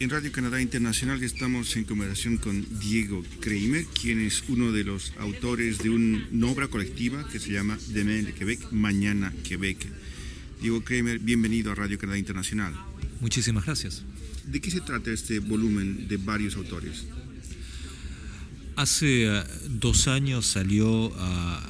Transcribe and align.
En 0.00 0.08
Radio 0.08 0.32
Canadá 0.32 0.62
Internacional 0.62 1.22
estamos 1.22 1.76
en 1.76 1.84
conversación 1.84 2.38
con 2.38 2.64
Diego 2.80 3.22
Kramer, 3.40 3.84
quien 3.84 4.18
es 4.20 4.42
uno 4.48 4.72
de 4.72 4.82
los 4.82 5.12
autores 5.18 5.76
de 5.76 5.90
una 5.90 6.46
obra 6.46 6.68
colectiva 6.68 7.28
que 7.28 7.38
se 7.38 7.52
llama 7.52 7.78
Demain 7.88 8.24
de 8.24 8.32
Quebec, 8.32 8.72
Mañana 8.72 9.30
Quebec. 9.46 9.86
Diego 10.62 10.82
Kramer, 10.82 11.18
bienvenido 11.18 11.70
a 11.70 11.74
Radio 11.74 11.98
Canadá 11.98 12.16
Internacional. 12.18 12.74
Muchísimas 13.20 13.66
gracias. 13.66 14.02
¿De 14.46 14.58
qué 14.62 14.70
se 14.70 14.80
trata 14.80 15.10
este 15.10 15.38
volumen 15.38 16.08
de 16.08 16.16
varios 16.16 16.56
autores? 16.56 17.04
Hace 18.76 19.26
eh, 19.26 19.44
dos 19.68 20.08
años 20.08 20.46
salió 20.46 21.12
ah, 21.18 21.60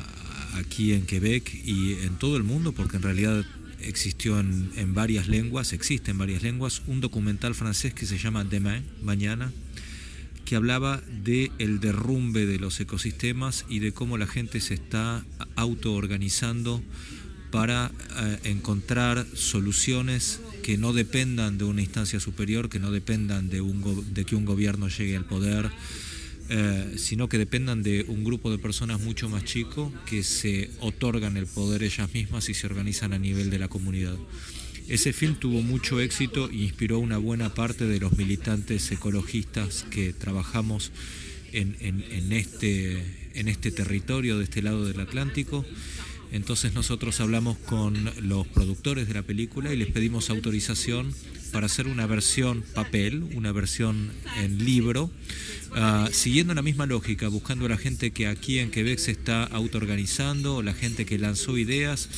aquí 0.55 0.93
en 0.93 1.05
Quebec 1.05 1.53
y 1.65 1.95
en 1.95 2.15
todo 2.15 2.37
el 2.37 2.45
mundo, 2.45 2.71
porque 2.71 2.99
en 2.99 3.03
realidad 3.03 3.45
existió 3.83 4.39
en, 4.39 4.95
varias 4.95 5.29
lenguas, 5.29 5.73
existe 5.73 6.11
en 6.11 6.19
varias 6.19 6.43
lenguas, 6.43 6.83
un 6.87 7.01
documental 7.01 7.55
francés 7.55 7.95
que 7.95 8.07
se 8.07 8.19
llama 8.19 8.45
Demain, 8.45 8.85
Mañana, 9.03 9.53
que 10.45 10.57
hablaba 10.57 11.01
de 11.23 11.53
el 11.59 11.81
derrumbe 11.81 12.47
de 12.47 12.59
los 12.59 12.81
ecosistemas 12.81 13.65
y 13.69 13.79
de 13.79 13.93
cómo 13.93 14.19
la 14.19 14.27
gente 14.27 14.61
se 14.61 14.75
está 14.75 15.25
autoorganizando 15.57 16.83
para 17.51 17.91
eh, 18.19 18.39
encontrar 18.45 19.27
soluciones 19.35 20.41
que 20.63 20.79
no 20.79 20.93
dependan 20.93 21.59
de 21.59 21.65
una 21.65 21.83
instancia 21.83 22.21
superior, 22.21 22.69
que 22.69 22.79
no 22.79 22.91
dependan 22.91 23.49
de, 23.49 23.61
un 23.61 24.15
de 24.15 24.25
que 24.25 24.37
un 24.37 24.45
gobierno 24.45 24.89
llegue 24.89 25.17
al 25.17 25.25
poder, 25.25 25.71
eh, 26.53 26.95
sino 26.97 27.29
que 27.29 27.39
dependan 27.39 27.85
de 27.85 28.05
un 28.09 28.25
grupo 28.25 28.51
de 28.51 28.59
personas 28.59 29.01
mucho 29.01 29.29
más 29.29 29.45
chico 29.45 29.93
que 30.05 30.25
se 30.25 30.69
otorgan 30.81 31.37
el 31.37 31.47
poder 31.47 31.85
ellas 31.85 32.13
mismas 32.13 32.49
y 32.49 32.55
se 32.55 32.67
organizan 32.67 33.13
a 33.13 33.21
nivel 33.21 33.51
de 33.51 33.61
la 33.61 33.69
comunidad. 33.69 34.17
Ese 34.89 35.13
film 35.13 35.37
tuvo 35.37 35.63
mucho 35.63 36.01
éxito 36.01 36.51
e 36.51 36.57
inspiró 36.57 36.99
una 36.99 37.19
buena 37.19 37.55
parte 37.55 37.85
de 37.85 38.01
los 38.01 38.19
militantes 38.19 38.91
ecologistas 38.91 39.87
que 39.91 40.13
trabajamos 40.13 40.91
en, 41.53 41.77
este, 42.33 43.31
en 43.35 43.47
este 43.47 43.71
territorio 43.71 44.37
de 44.37 44.43
este 44.43 44.61
lado 44.61 44.85
del 44.85 44.99
Atlántico. 44.99 45.65
Entonces 46.33 46.75
nosotros 46.75 47.21
hablamos 47.21 47.59
con 47.59 48.11
los 48.23 48.49
productores 48.49 49.07
de 49.07 49.15
la 49.15 49.23
película 49.23 49.73
y 49.73 49.77
les 49.77 49.93
pedimos 49.93 50.31
autorización 50.31 51.15
para 51.51 51.67
hacer 51.67 51.87
una 51.87 52.07
versión 52.07 52.63
papel, 52.75 53.23
una 53.35 53.53
versión 53.53 54.11
en 54.39 54.65
libro, 54.65 55.11
ah, 55.73 56.09
siguiendo 56.13 56.55
la 56.55 56.63
misma 56.63 56.87
lógica, 56.87 57.29
buscando 57.29 57.67
a 57.67 57.69
la 57.69 57.77
gente 57.77 58.13
que 58.13 58.27
aquí 58.27 58.59
en 58.59 58.71
Quebec 58.71 58.99
se 58.99 59.11
está 59.11 59.45
autoorganizando, 59.45 60.63
la 60.63 60.75
gente 60.75 61.07
que 61.07 61.19
lanzó 61.19 61.59
ideas, 61.59 62.09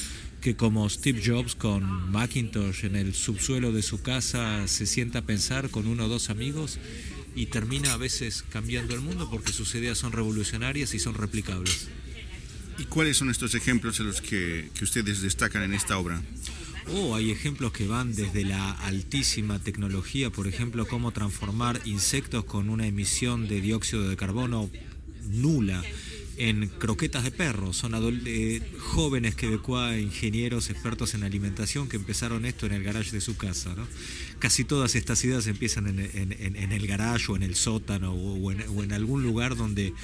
que 0.41 0.57
como 0.57 0.89
Steve 0.89 1.23
Jobs 1.25 1.55
con 1.55 2.11
Macintosh 2.11 2.85
en 2.85 2.97
el 2.97 3.15
subsuelo 3.15 3.73
de 3.73 3.83
su 3.83 4.03
casa 4.03 4.67
se 4.67 4.87
sienta 4.87 5.21
a 5.21 5.23
pensar 5.23 5.71
con 5.71 5.87
uno 5.87 6.07
o 6.07 6.09
dos 6.09 6.31
amigos 6.31 6.79
y 7.35 7.47
termina 7.47 7.93
a 7.93 7.97
veces 7.97 8.45
cambiando 8.51 8.95
el 8.95 9.01
mundo 9.01 9.29
porque 9.31 9.53
sus 9.53 9.75
ideas 9.75 9.99
son 9.99 10.13
revolucionarias 10.13 10.95
y 10.95 10.99
son 10.99 11.15
replicables. 11.15 11.89
¿Y 12.79 12.85
cuáles 12.85 13.19
son 13.19 13.31
estos 13.31 13.55
ejemplos 13.55 14.01
en 14.01 14.07
los 14.07 14.21
que 14.21 14.69
ustedes 14.81 15.23
destacan 15.23 15.63
en 15.63 15.75
esta 15.75 15.99
obra? 15.99 16.21
Oh, 16.91 17.15
hay 17.15 17.31
ejemplos 17.31 17.73
que 17.73 17.87
van 17.87 18.15
desde 18.15 18.45
la 18.45 18.73
altísima 18.73 19.59
tecnología, 19.59 20.31
por 20.31 20.47
ejemplo, 20.47 20.87
cómo 20.87 21.13
transformar 21.13 21.81
insectos 21.85 22.45
con 22.45 22.69
una 22.69 22.87
emisión 22.87 23.49
de 23.49 23.61
dióxido 23.61 24.09
de 24.09 24.17
carbono 24.17 24.69
nula 25.29 25.83
en 26.37 26.69
croquetas 26.69 27.25
de 27.25 27.31
perro. 27.31 27.73
Son 27.73 27.93
eh, 28.27 28.61
jóvenes 28.79 29.35
quebecuá, 29.35 29.99
ingenieros, 29.99 30.71
expertos 30.71 31.15
en 31.15 31.25
alimentación 31.25 31.89
que 31.89 31.97
empezaron 31.97 32.45
esto 32.45 32.67
en 32.67 32.73
el 32.73 32.83
garage 32.83 33.11
de 33.13 33.21
su 33.21 33.37
casa. 33.37 33.75
Casi 34.39 34.65
todas 34.65 34.95
estas 34.95 35.25
ideas 35.25 35.47
empiezan 35.47 35.87
en, 35.87 36.73
el 36.73 36.87
garage 36.87 37.31
o 37.31 37.37
en 37.37 37.43
el 37.43 37.55
sótano 37.55 38.13
o 38.13 38.53
en 38.83 38.93
algún 38.93 39.23
lugar 39.23 39.57
donde 39.57 39.95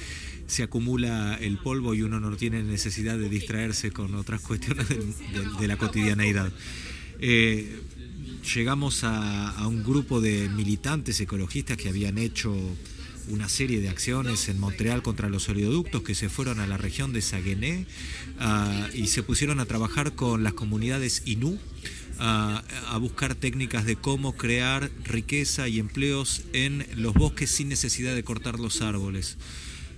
se 0.48 0.62
acumula 0.62 1.36
el 1.40 1.58
polvo 1.58 1.94
y 1.94 2.02
uno 2.02 2.18
no 2.18 2.34
tiene 2.36 2.62
necesidad 2.62 3.18
de 3.18 3.28
distraerse 3.28 3.92
con 3.92 4.14
otras 4.14 4.40
cuestiones 4.40 4.88
de, 4.88 5.68
la 5.68 5.76
cotidianeidad. 5.76 6.50
Eh, 7.20 7.80
llegamos 8.54 9.04
a, 9.04 9.66
un 9.68 9.84
grupo 9.84 10.20
de 10.20 10.48
militantes 10.48 11.20
ecologistas 11.20 11.76
que 11.76 11.90
habían 11.90 12.16
hecho 12.16 12.56
una 13.30 13.48
serie 13.48 13.80
de 13.80 13.88
acciones 13.88 14.48
en 14.48 14.58
Montreal 14.58 15.02
contra 15.02 15.28
los 15.28 15.48
oleoductos 15.48 16.02
que 16.02 16.14
se 16.14 16.28
fueron 16.28 16.60
a 16.60 16.66
la 16.66 16.76
región 16.76 17.12
de 17.12 17.22
Saguenay 17.22 17.86
ah, 18.38 18.88
y 18.94 19.08
se 19.08 19.22
pusieron 19.22 19.60
a 19.60 19.66
trabajar 19.66 20.14
con 20.14 20.44
las 20.44 20.54
comunidades 20.54 21.22
Inú 21.24 21.58
a, 22.18 22.64
a, 22.88 22.98
buscar 22.98 23.34
técnicas 23.34 23.84
de 23.84 23.96
cómo 23.96 24.36
crear 24.36 24.90
riqueza 25.04 25.68
y 25.68 25.78
empleos 25.78 26.42
en 26.52 26.86
los 26.96 27.14
bosques 27.14 27.50
sin 27.50 27.68
necesidad 27.68 28.14
de 28.14 28.24
cortar 28.24 28.58
los 28.58 28.82
árboles. 28.82 29.36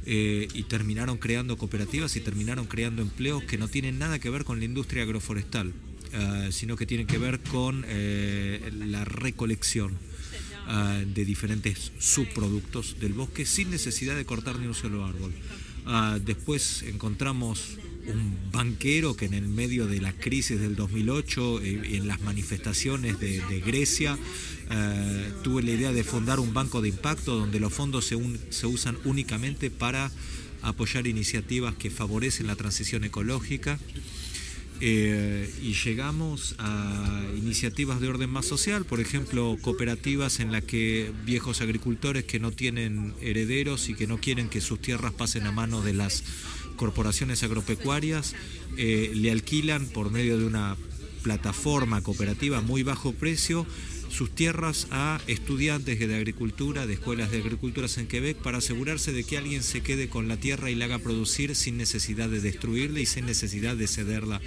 Eh, 0.06 0.48
y 0.54 0.62
terminaron 0.62 1.18
creando 1.18 1.58
cooperativas 1.58 2.16
y 2.16 2.20
terminaron 2.20 2.66
creando 2.66 3.02
empleos 3.02 3.42
que 3.44 3.58
no 3.58 3.68
tienen 3.68 3.98
nada 3.98 4.18
que 4.18 4.30
ver 4.30 4.44
con 4.44 4.58
la 4.58 4.64
industria 4.64 5.02
agroforestal, 5.02 5.74
eh, 6.12 6.48
sino 6.52 6.76
que 6.76 6.86
tienen 6.86 7.06
que 7.06 7.18
ver 7.18 7.40
con 7.40 7.84
eh, 7.86 8.70
la 8.72 9.04
recolección 9.04 9.98
de 11.06 11.24
diferentes 11.24 11.92
subproductos 11.98 13.00
del 13.00 13.12
bosque 13.12 13.44
sin 13.44 13.70
necesidad 13.70 14.14
de 14.14 14.24
cortar 14.24 14.58
ni 14.58 14.66
un 14.66 14.74
solo 14.74 15.04
árbol. 15.04 15.32
después 16.24 16.82
encontramos 16.82 17.78
un 18.06 18.36
banquero 18.52 19.16
que 19.16 19.26
en 19.26 19.34
el 19.34 19.48
medio 19.48 19.86
de 19.86 20.00
la 20.00 20.12
crisis 20.12 20.60
del 20.60 20.76
2008, 20.76 21.60
en 21.62 22.08
las 22.08 22.20
manifestaciones 22.20 23.18
de, 23.20 23.40
de 23.46 23.60
Grecia, 23.60 24.18
eh, 24.72 25.32
tuve 25.42 25.64
la 25.64 25.72
idea 25.72 25.92
de 25.92 26.04
fundar 26.04 26.38
un 26.38 26.54
banco 26.54 26.80
de 26.80 26.88
impacto 26.88 27.36
donde 27.36 27.58
los 27.58 27.72
fondos 27.72 28.04
se, 28.04 28.16
se 28.50 28.66
usan 28.68 28.96
únicamente 29.04 29.68
para 29.68 30.12
apoyar 30.62 31.08
iniciativas 31.08 31.74
que 31.74 31.90
favorecen 31.90 32.46
la 32.46 32.54
transición 32.54 33.02
ecológica. 33.02 33.80
Eh, 34.82 35.52
y 35.60 35.74
llegamos 35.74 36.54
a 36.58 37.22
iniciativas 37.36 38.00
de 38.00 38.08
orden 38.08 38.30
más 38.30 38.46
social, 38.46 38.86
por 38.86 39.00
ejemplo, 39.00 39.58
cooperativas 39.60 40.40
en 40.40 40.52
las 40.52 40.64
que 40.64 41.12
viejos 41.26 41.60
agricultores 41.60 42.24
que 42.24 42.40
no 42.40 42.50
tienen 42.50 43.12
herederos 43.20 43.90
y 43.90 43.94
que 43.94 44.06
no 44.06 44.18
quieren 44.18 44.48
que 44.48 44.62
sus 44.62 44.80
tierras 44.80 45.12
pasen 45.12 45.46
a 45.46 45.52
manos 45.52 45.84
de 45.84 45.92
las 45.92 46.24
corporaciones 46.76 47.42
agropecuarias, 47.42 48.34
eh, 48.78 49.12
le 49.14 49.30
alquilan 49.30 49.86
por 49.86 50.10
medio 50.10 50.38
de 50.38 50.46
una 50.46 50.78
plataforma 51.22 52.00
cooperativa 52.00 52.62
muy 52.62 52.82
bajo 52.82 53.12
precio 53.12 53.66
sus 54.10 54.34
tierras 54.34 54.88
a 54.90 55.20
estudiantes 55.26 55.98
de 55.98 56.14
agricultura, 56.14 56.86
de 56.86 56.94
escuelas 56.94 57.30
de 57.30 57.38
agricultura 57.38 57.86
en 57.96 58.06
Quebec, 58.06 58.36
para 58.36 58.58
asegurarse 58.58 59.12
de 59.12 59.24
que 59.24 59.38
alguien 59.38 59.62
se 59.62 59.82
quede 59.82 60.08
con 60.08 60.28
la 60.28 60.36
tierra 60.36 60.70
y 60.70 60.74
la 60.74 60.86
haga 60.86 60.98
producir 60.98 61.54
sin 61.54 61.76
necesidad 61.76 62.28
de 62.28 62.40
destruirla 62.40 63.00
y 63.00 63.06
sin 63.06 63.26
necesidad 63.26 63.76
de 63.76 63.86
cederla 63.86 64.40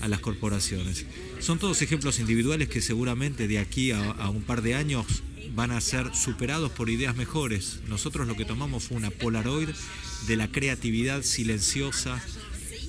a 0.00 0.08
las 0.08 0.20
corporaciones. 0.20 1.04
Son 1.40 1.58
todos 1.58 1.82
ejemplos 1.82 2.18
individuales 2.20 2.68
que 2.68 2.80
seguramente 2.80 3.48
de 3.48 3.58
aquí 3.58 3.90
a, 3.90 4.30
un 4.30 4.42
par 4.42 4.62
de 4.62 4.74
años 4.74 5.06
van 5.54 5.72
a 5.72 5.80
ser 5.80 6.14
superados 6.14 6.70
por 6.70 6.88
ideas 6.88 7.16
mejores. 7.16 7.80
Nosotros 7.88 8.26
lo 8.26 8.36
que 8.36 8.44
tomamos 8.44 8.84
fue 8.84 8.96
una 8.96 9.10
Polaroid 9.10 9.68
de 10.26 10.36
la 10.36 10.48
creatividad 10.48 11.22
silenciosa 11.22 12.22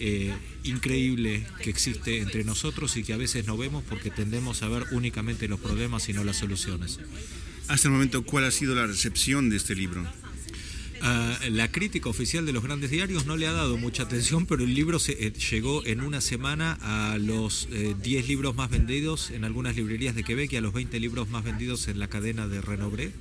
eh, 0.04 0.34
increíble 0.64 1.46
que 1.62 1.70
existe 1.70 2.22
entre 2.22 2.44
nosotros 2.44 2.98
y 2.98 3.04
que 3.04 3.14
a 3.14 3.18
veces 3.18 3.46
no 3.46 3.56
vemos 3.56 3.84
porque 3.88 4.10
tendemos 4.10 4.64
a 4.64 4.68
ver 4.68 4.86
únicamente 4.90 5.48
los 5.48 5.60
problemas 5.60 6.10
y 6.10 6.14
no 6.14 6.24
las 6.24 6.38
soluciones. 6.38 7.00
Hasta 7.68 7.88
el 7.88 7.94
momento, 7.94 8.24
¿cuál 8.24 8.46
ha 8.46 8.52
sido 8.52 8.74
la 8.74 8.88
recepción 8.88 9.52
de 9.52 9.58
este 9.58 9.76
libro? 9.76 10.04
Ah, 11.04 11.36
la 11.50 11.72
crítica 11.72 12.10
oficial 12.10 12.46
de 12.46 12.54
los 12.54 12.64
grandes 12.64 12.92
diarios 12.92 13.26
no 13.26 13.36
le 13.36 13.48
ha 13.48 13.52
dado 13.52 13.76
mucha 13.76 14.04
atención, 14.04 14.46
pero 14.46 14.64
el 14.64 14.76
libro 14.76 15.00
se, 15.00 15.14
eh, 15.14 15.34
llegó 15.34 15.84
en 15.84 16.02
una 16.02 16.22
semana 16.22 16.78
a 16.80 17.18
los 17.18 17.68
10 17.72 18.24
eh, 18.24 18.28
libros 18.28 18.56
más 18.56 18.70
vendidos 18.70 19.32
en 19.32 19.44
algunas 19.44 19.76
librerías 19.76 20.14
de 20.14 20.24
Quebec 20.24 20.54
y 20.54 20.58
a 20.58 20.62
los 20.62 20.74
20 20.74 21.00
libros 21.00 21.28
más 21.30 21.44
vendidos 21.44 21.88
en 21.88 21.98
la 21.98 22.08
cadena 22.08 22.48
de 22.48 22.62
Renobré, 22.62 23.14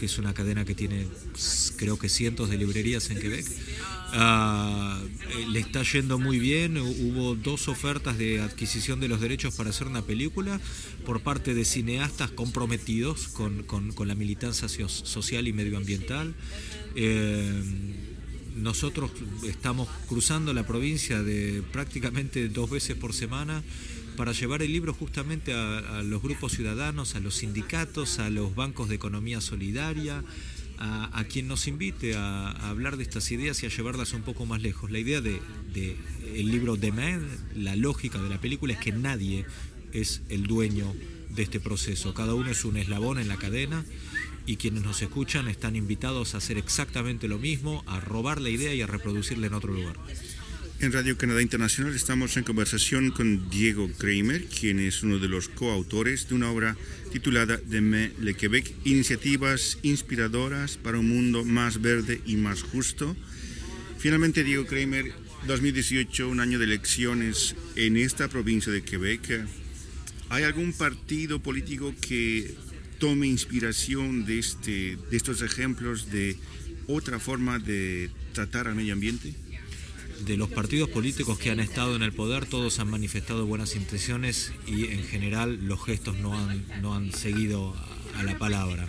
que 0.00 0.06
es 0.06 0.18
una 0.18 0.34
cadena 0.34 0.64
que 0.64 0.74
tiene 0.74 1.06
creo 1.76 2.00
que 2.00 2.08
cientos 2.08 2.50
de 2.50 2.58
librerías 2.58 3.10
en 3.10 3.20
Quebec. 3.20 3.46
Eh, 3.46 5.46
le 5.50 5.60
está 5.60 5.84
yendo 5.84 6.18
muy 6.18 6.40
bien, 6.40 6.78
hubo 6.78 7.36
dos 7.36 7.68
ofertas 7.68 8.18
de 8.18 8.40
adquisición 8.40 8.98
de 8.98 9.06
los 9.06 9.20
derechos 9.20 9.54
para 9.54 9.70
hacer 9.70 9.86
una 9.86 10.02
película 10.02 10.60
por 11.06 11.20
parte 11.20 11.54
de 11.54 11.64
cineastas 11.64 12.32
comprometidos 12.32 13.28
con, 13.28 13.62
con 13.62 14.08
la 14.08 14.16
militancia 14.16 14.68
social 14.88 15.46
y 15.46 15.52
medioambiental. 15.52 16.34
Eh, 16.96 17.19
nosotros 18.56 19.10
estamos 19.46 19.88
cruzando 20.08 20.52
la 20.52 20.66
provincia 20.66 21.22
de 21.22 21.62
prácticamente 21.72 22.48
dos 22.48 22.70
veces 22.70 22.96
por 22.96 23.12
semana 23.12 23.62
para 24.16 24.32
llevar 24.32 24.62
el 24.62 24.72
libro 24.72 24.92
justamente 24.92 25.54
a, 25.54 26.02
los 26.02 26.22
grupos 26.22 26.52
ciudadanos, 26.52 27.14
a 27.14 27.20
los 27.20 27.36
sindicatos, 27.36 28.18
a 28.18 28.28
los 28.28 28.54
bancos 28.54 28.88
de 28.88 28.96
economía 28.96 29.40
solidaria, 29.40 30.22
a, 30.78 31.24
quien 31.24 31.48
nos 31.48 31.66
invite 31.66 32.16
a, 32.16 32.50
hablar 32.68 32.96
de 32.96 33.02
estas 33.02 33.30
ideas 33.30 33.62
y 33.62 33.66
a 33.66 33.70
llevarlas 33.70 34.12
un 34.12 34.22
poco 34.22 34.46
más 34.46 34.60
lejos. 34.60 34.90
La 34.90 34.98
idea 34.98 35.20
de, 35.20 35.40
el 36.34 36.50
libro 36.50 36.76
de 36.76 36.92
Man, 36.92 37.26
la 37.54 37.76
lógica 37.76 38.20
de 38.20 38.28
la 38.28 38.40
película 38.40 38.74
es 38.74 38.80
que 38.80 38.92
nadie 38.92 39.46
es 39.92 40.22
el 40.28 40.46
dueño 40.46 40.92
de 41.30 41.42
este 41.42 41.60
proceso, 41.60 42.12
cada 42.12 42.34
uno 42.34 42.50
es 42.50 42.64
un 42.64 42.76
eslabón 42.76 43.18
en 43.18 43.28
la 43.28 43.36
cadena 43.36 43.84
y 44.50 44.56
quienes 44.56 44.82
nos 44.82 45.00
escuchan 45.00 45.46
están 45.46 45.76
invitados 45.76 46.34
a 46.34 46.38
hacer 46.38 46.58
exactamente 46.58 47.28
lo 47.28 47.38
mismo, 47.38 47.84
a 47.86 48.00
robar 48.00 48.40
la 48.40 48.50
idea 48.50 48.74
y 48.74 48.82
a 48.82 48.86
reproducirla 48.88 49.46
en 49.46 49.54
otro 49.54 49.72
lugar. 49.72 49.94
En 50.80 50.90
Radio 50.90 51.16
Canadá 51.16 51.40
Internacional 51.40 51.94
estamos 51.94 52.36
en 52.36 52.42
conversación 52.42 53.12
con 53.12 53.48
Diego 53.48 53.88
Kramer, 53.96 54.46
quien 54.46 54.80
es 54.80 55.04
uno 55.04 55.20
de 55.20 55.28
los 55.28 55.48
coautores 55.48 56.28
de 56.28 56.34
una 56.34 56.50
obra 56.50 56.76
titulada 57.12 57.58
Demain 57.58 58.12
le 58.18 58.34
Québec, 58.34 58.74
Iniciativas 58.82 59.78
inspiradoras 59.82 60.78
para 60.78 60.98
un 60.98 61.08
mundo 61.08 61.44
más 61.44 61.80
verde 61.80 62.20
y 62.26 62.34
más 62.34 62.64
justo. 62.64 63.16
Finalmente, 63.98 64.42
Diego 64.42 64.66
Kramer, 64.66 65.12
2018, 65.46 66.28
un 66.28 66.40
año 66.40 66.58
de 66.58 66.64
elecciones 66.64 67.54
en 67.76 67.96
esta 67.96 68.26
provincia 68.26 68.72
de 68.72 68.82
Quebec. 68.82 69.46
¿Hay 70.28 70.42
algún 70.42 70.72
partido 70.72 71.40
político 71.40 71.94
que 72.00 72.52
tome 73.00 73.26
inspiración 73.26 74.26
de, 74.26 74.38
este, 74.38 74.96
de 75.10 75.16
estos 75.16 75.42
ejemplos 75.42 76.10
de 76.12 76.36
otra 76.86 77.18
forma 77.18 77.58
de 77.58 78.10
tratar 78.32 78.68
al 78.68 78.76
medio 78.76 78.92
ambiente? 78.92 79.34
de 80.26 80.36
los 80.36 80.50
partidos 80.50 80.90
políticos 80.90 81.38
que 81.38 81.50
han 81.50 81.60
estado 81.60 81.96
en 81.96 82.02
el 82.02 82.12
poder, 82.12 82.44
todos 82.44 82.78
han 82.78 82.90
manifestado 82.90 83.46
buenas 83.46 83.74
intenciones 83.74 84.52
y 84.66 84.84
en 84.88 85.02
general 85.04 85.66
los 85.66 85.82
gestos 85.82 86.18
no 86.18 86.38
han, 86.38 86.62
no 86.82 86.94
han 86.94 87.10
seguido 87.12 87.74
a 88.16 88.22
la 88.22 88.38
palabra. 88.38 88.86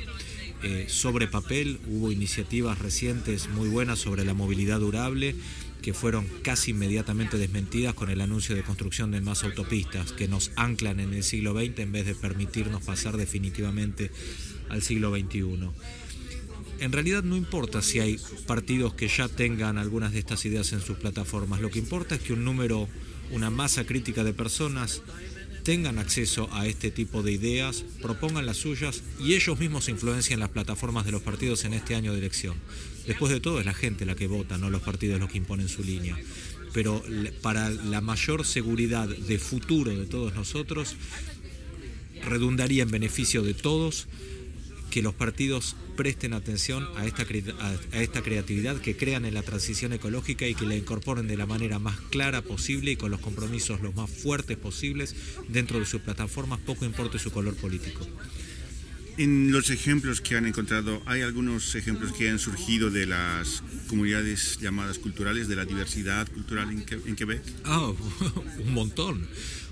Eh, 0.61 0.87
sobre 0.89 1.27
papel 1.27 1.79
hubo 1.87 2.11
iniciativas 2.11 2.79
recientes 2.79 3.47
muy 3.47 3.69
buenas 3.69 3.99
sobre 3.99 4.25
la 4.25 4.33
movilidad 4.33 4.81
durable 4.81 5.35
que 5.81 5.93
fueron 5.93 6.27
casi 6.43 6.71
inmediatamente 6.71 7.37
desmentidas 7.37 7.93
con 7.93 8.09
el 8.09 8.21
anuncio 8.21 8.55
de 8.55 8.63
construcción 8.63 9.11
de 9.11 9.21
más 9.21 9.43
autopistas 9.43 10.11
que 10.13 10.27
nos 10.27 10.51
anclan 10.55 10.99
en 10.99 11.13
el 11.13 11.23
siglo 11.23 11.53
XX 11.53 11.79
en 11.79 11.91
vez 11.91 12.05
de 12.05 12.15
permitirnos 12.15 12.83
pasar 12.83 13.17
definitivamente 13.17 14.11
al 14.69 14.81
siglo 14.81 15.11
XXI 15.11 15.69
en 16.81 16.91
realidad 16.91 17.21
no 17.21 17.37
importa 17.37 17.83
si 17.83 17.99
hay 17.99 18.19
partidos 18.47 18.95
que 18.95 19.07
ya 19.07 19.29
tengan 19.29 19.77
algunas 19.77 20.13
de 20.13 20.19
estas 20.19 20.43
ideas 20.45 20.73
en 20.73 20.81
sus 20.81 20.97
plataformas, 20.97 21.61
lo 21.61 21.69
que 21.69 21.77
importa 21.77 22.15
es 22.15 22.21
que 22.21 22.33
un 22.33 22.43
número, 22.43 22.89
una 23.29 23.51
masa 23.51 23.85
crítica 23.85 24.23
de 24.23 24.33
personas 24.33 25.03
tengan 25.63 25.99
acceso 25.99 26.49
a 26.51 26.67
este 26.67 26.91
tipo 26.91 27.23
de 27.23 27.31
ideas, 27.31 27.83
propongan 28.01 28.45
las 28.45 28.57
suyas 28.57 29.03
y 29.19 29.33
ellos 29.33 29.59
mismos 29.59 29.89
influencien 29.89 30.39
las 30.39 30.49
plataformas 30.49 31.05
de 31.05 31.11
los 31.11 31.21
partidos 31.21 31.65
en 31.65 31.73
este 31.73 31.95
año 31.95 32.13
de 32.13 32.19
elección. 32.19 32.55
Después 33.07 33.31
de 33.31 33.39
todo 33.39 33.59
es 33.59 33.65
la 33.65 33.73
gente 33.73 34.05
la 34.05 34.15
que 34.15 34.27
vota, 34.27 34.57
no 34.57 34.69
los 34.69 34.81
partidos 34.81 35.19
los 35.19 35.31
que 35.31 35.37
imponen 35.37 35.69
su 35.69 35.83
línea. 35.83 36.17
Pero 36.73 37.03
para 37.41 37.69
la 37.69 38.01
mayor 38.01 38.45
seguridad 38.45 39.07
de 39.07 39.39
futuro 39.39 39.91
de 39.91 40.05
todos 40.05 40.33
nosotros, 40.35 40.95
redundaría 42.23 42.83
en 42.83 42.91
beneficio 42.91 43.43
de 43.43 43.53
todos 43.53 44.07
que 44.91 45.01
los 45.01 45.15
partidos 45.15 45.75
presten 45.97 46.33
atención 46.33 46.87
a 46.97 47.05
esta, 47.07 47.23
a 47.23 48.01
esta 48.01 48.21
creatividad, 48.21 48.77
que 48.77 48.95
crean 48.95 49.25
en 49.25 49.33
la 49.33 49.41
transición 49.41 49.93
ecológica 49.93 50.47
y 50.47 50.53
que 50.53 50.65
la 50.65 50.75
incorporen 50.75 51.27
de 51.27 51.37
la 51.37 51.47
manera 51.47 51.79
más 51.79 51.99
clara 52.11 52.43
posible 52.43 52.91
y 52.91 52.95
con 52.97 53.09
los 53.09 53.21
compromisos 53.21 53.81
los 53.81 53.95
más 53.95 54.09
fuertes 54.09 54.57
posibles 54.57 55.15
dentro 55.47 55.79
de 55.79 55.85
sus 55.85 56.01
plataformas, 56.01 56.59
poco 56.59 56.85
importe 56.85 57.17
su 57.17 57.31
color 57.31 57.55
político. 57.55 58.05
En 59.17 59.51
los 59.51 59.69
ejemplos 59.69 60.21
que 60.21 60.35
han 60.35 60.45
encontrado, 60.45 61.01
¿hay 61.05 61.21
algunos 61.21 61.75
ejemplos 61.75 62.13
que 62.13 62.29
han 62.29 62.39
surgido 62.39 62.89
de 62.89 63.05
las 63.05 63.61
comunidades 63.87 64.57
llamadas 64.59 64.99
culturales, 64.99 65.47
de 65.47 65.55
la 65.55 65.65
diversidad 65.65 66.27
cultural 66.31 66.69
en, 66.71 67.15
Quebec? 67.15 67.43
Ah, 67.65 67.91
un 68.65 68.73
montón, 68.73 69.27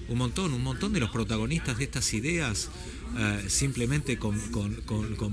un 0.09 0.17
montón, 0.17 0.53
un 0.53 0.63
montón 0.63 0.94
de 0.94 1.00
los 1.00 1.09
protagonistas 1.09 1.77
de 1.77 1.83
estas 1.83 2.13
ideas 2.13 2.69
eh, 3.17 3.45
simplemente 3.47 4.17
con, 4.17 4.38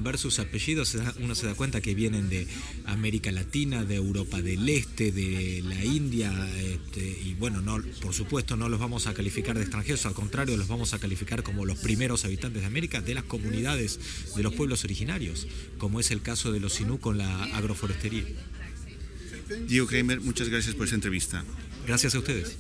ver 0.02 0.18
sus 0.18 0.38
apellidos 0.38 0.96
uno 1.20 1.34
se 1.34 1.46
da 1.46 1.54
cuenta 1.54 1.80
que 1.80 1.94
vienen 1.94 2.28
de 2.30 2.46
América 2.86 3.30
Latina, 3.32 3.84
de 3.84 3.96
Europa 3.96 4.40
del 4.40 4.66
Este, 4.68 5.12
de 5.12 5.62
la 5.62 5.84
India, 5.84 6.32
este, 6.56 7.06
y 7.06 7.34
bueno, 7.34 7.60
no, 7.60 7.82
por 8.00 8.14
supuesto 8.14 8.56
no 8.56 8.68
los 8.68 8.80
vamos 8.80 9.06
a 9.06 9.14
calificar 9.14 9.56
de 9.56 9.62
extranjeros, 9.62 10.06
al 10.06 10.14
contrario, 10.14 10.56
los 10.56 10.68
vamos 10.68 10.94
a 10.94 10.98
calificar 10.98 11.42
como 11.42 11.66
los 11.66 11.78
primeros 11.78 12.24
habitantes 12.24 12.62
de 12.62 12.66
América, 12.66 13.02
de 13.02 13.14
las 13.14 13.24
comunidades 13.24 14.00
de 14.34 14.42
los 14.42 14.54
pueblos 14.54 14.84
originarios, 14.84 15.46
como 15.76 16.00
es 16.00 16.10
el 16.10 16.22
caso 16.22 16.52
de 16.52 16.60
los 16.60 16.74
Sinú 16.74 16.98
con 16.98 17.18
la 17.18 17.44
agroforestería. 17.56 18.24
Diego 19.68 19.86
Kramer, 19.86 20.20
muchas 20.20 20.48
gracias 20.48 20.74
por 20.74 20.84
esta 20.84 20.96
entrevista. 20.96 21.44
Gracias 21.86 22.14
a 22.14 22.18
ustedes. 22.18 22.56